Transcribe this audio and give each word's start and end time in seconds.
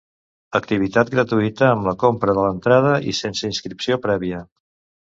Activitat 0.59 1.11
gratuïta 1.17 1.69
amb 1.75 1.91
la 1.91 1.95
compra 2.05 2.37
de 2.39 2.47
l'entrada 2.47 2.99
i 3.13 3.17
sense 3.23 3.49
inscripció 3.53 4.03
prèvia. 4.09 4.43